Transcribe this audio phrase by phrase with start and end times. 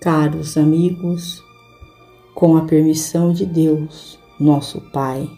[0.00, 1.42] Caros amigos,
[2.34, 5.28] com a permissão de Deus, nosso Pai,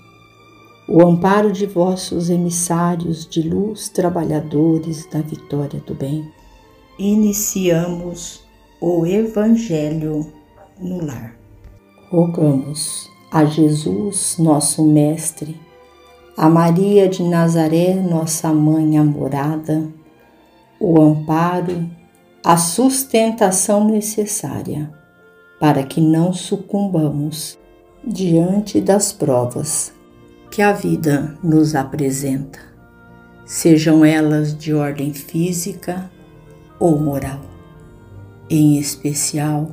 [0.86, 6.30] o amparo de vossos emissários de luz, trabalhadores da vitória do bem,
[6.98, 8.44] iniciamos
[8.80, 10.30] o Evangelho
[10.78, 11.36] no lar.
[12.10, 15.58] Rogamos a Jesus, nosso Mestre,
[16.36, 19.88] a Maria de Nazaré, nossa mãe amorada,
[20.78, 21.88] o amparo,
[22.42, 24.90] a sustentação necessária
[25.60, 27.58] para que não sucumbamos
[28.02, 29.92] diante das provas
[30.50, 32.58] que a vida nos apresenta,
[33.44, 36.10] sejam elas de ordem física
[36.78, 37.40] ou moral.
[38.48, 39.68] Em especial,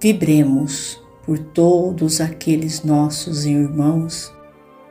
[0.00, 4.32] vibremos por todos aqueles nossos irmãos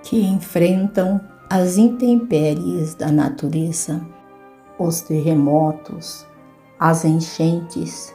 [0.03, 3.99] que enfrentam as intempéries da natureza,
[4.79, 6.25] os terremotos,
[6.81, 8.11] as enchentes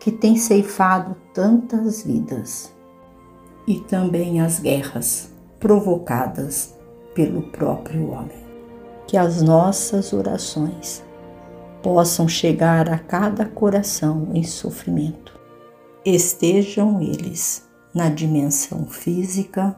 [0.00, 2.74] que têm ceifado tantas vidas,
[3.66, 6.74] e também as guerras provocadas
[7.14, 8.48] pelo próprio homem.
[9.06, 11.04] Que as nossas orações
[11.82, 15.38] possam chegar a cada coração em sofrimento.
[16.02, 19.76] Estejam eles na dimensão física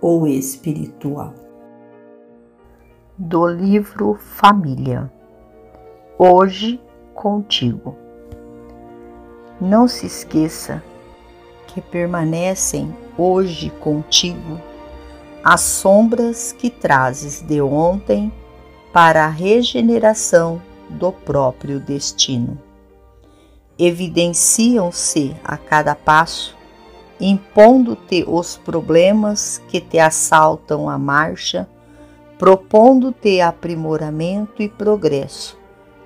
[0.00, 1.34] ou espiritual.
[3.18, 5.10] Do livro Família.
[6.16, 6.80] Hoje
[7.24, 7.96] contigo.
[9.58, 10.84] Não se esqueça
[11.66, 14.60] que permanecem hoje contigo
[15.42, 18.30] as sombras que trazes de ontem
[18.92, 22.60] para a regeneração do próprio destino.
[23.78, 26.54] Evidenciam-se a cada passo,
[27.18, 31.66] impondo-te os problemas que te assaltam a marcha,
[32.38, 35.58] propondo-te aprimoramento e progresso,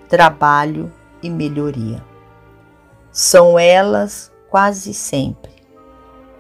[0.09, 0.93] trabalho
[1.23, 2.05] e melhoria.
[3.11, 5.59] São elas quase sempre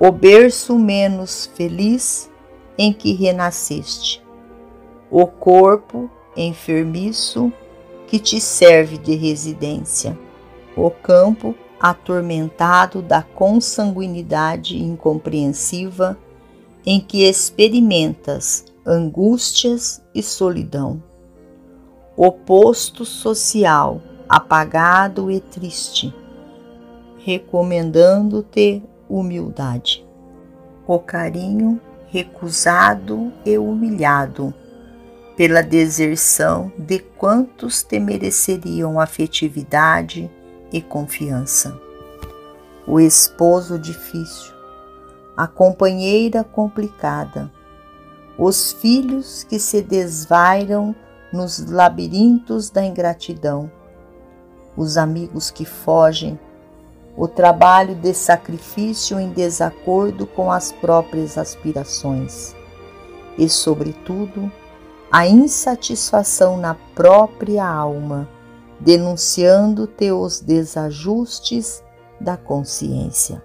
[0.01, 2.31] o berço menos feliz
[2.77, 4.23] em que renasceste,
[5.11, 7.53] o corpo enfermiço
[8.07, 10.17] que te serve de residência,
[10.77, 16.17] o campo atormentado da consanguinidade incompreensiva
[16.87, 21.03] em que experimentas angústias e solidão,
[22.17, 26.15] o posto social apagado e triste,
[27.19, 30.07] recomendando-te humildade,
[30.87, 34.53] o carinho recusado e humilhado
[35.37, 40.31] pela deserção de quantos te mereceriam afetividade
[40.73, 41.81] e confiança.
[42.87, 44.53] O esposo difícil,
[45.37, 47.51] a companheira complicada,
[48.37, 50.95] os filhos que se desvairam
[51.33, 53.71] nos labirintos da ingratidão,
[54.79, 56.39] os amigos que fogem,
[57.17, 62.55] o trabalho de sacrifício em desacordo com as próprias aspirações
[63.37, 64.51] e, sobretudo,
[65.11, 68.29] a insatisfação na própria alma,
[68.79, 71.83] denunciando-te os desajustes
[72.21, 73.43] da consciência.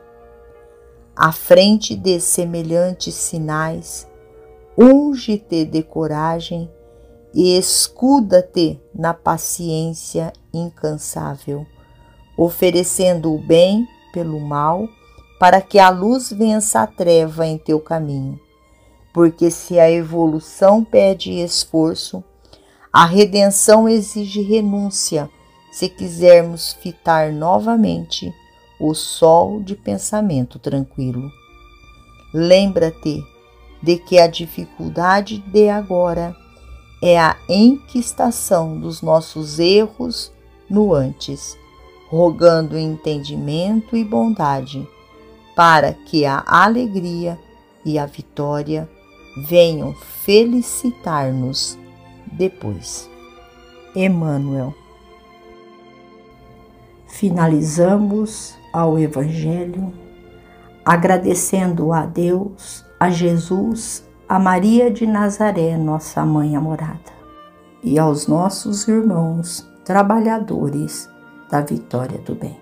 [1.16, 4.08] À frente de semelhantes sinais,
[4.78, 6.70] unge-te de coragem
[7.34, 11.66] e escuda-te na paciência incansável,
[12.38, 14.88] oferecendo o bem pelo mal,
[15.40, 18.40] para que a luz vença a treva em teu caminho.
[19.14, 22.24] Porque se a evolução pede esforço,
[22.92, 25.30] a redenção exige renúncia,
[25.72, 28.32] se quisermos fitar novamente
[28.80, 31.32] o sol de pensamento tranquilo.
[32.34, 33.24] Lembra-te
[33.82, 36.36] de que a dificuldade de agora
[37.06, 40.32] é a enquistação dos nossos erros
[40.70, 41.58] no antes,
[42.10, 44.88] rogando entendimento e bondade,
[45.54, 47.38] para que a alegria
[47.84, 48.90] e a vitória
[49.36, 51.78] venham felicitar-nos
[52.32, 53.10] depois.
[53.94, 54.74] Emmanuel.
[57.06, 59.92] Finalizamos ao Evangelho
[60.86, 67.12] agradecendo a Deus, a Jesus, a Maria de Nazaré, nossa mãe amorada,
[67.84, 71.10] e aos nossos irmãos trabalhadores
[71.50, 72.58] da vitória do bem.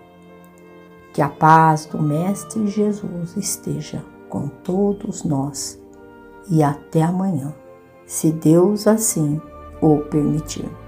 [1.13, 5.79] Que a paz do Mestre Jesus esteja com todos nós
[6.49, 7.53] e até amanhã,
[8.05, 9.39] se Deus assim
[9.81, 10.80] o permitir.